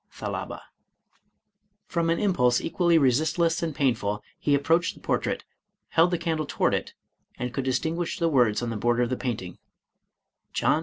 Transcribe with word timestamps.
—^Thalaba. 0.19 0.61
From 1.85 2.09
an 2.09 2.17
impulse 2.17 2.59
equally 2.59 2.97
resistless 2.97 3.61
and 3.61 3.75
painful, 3.75 4.23
he 4.39 4.55
ap 4.55 4.61
proached 4.63 4.95
the 4.95 4.99
portrait, 4.99 5.43
held 5.89 6.09
the 6.09 6.17
candle 6.17 6.47
toward 6.47 6.73
it, 6.73 6.95
and 7.37 7.53
could 7.53 7.65
distinguish 7.65 8.17
the 8.17 8.27
words 8.27 8.63
on 8.63 8.71
the 8.71 8.77
border 8.77 9.03
of 9.03 9.11
the 9.11 9.15
painting,— 9.15 9.59
^Jno. 10.55 10.79